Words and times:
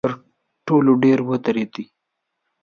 تر 0.03 0.11
ټولو 0.67 0.91
ډیر 1.03 1.19
ودردوي. 1.29 1.85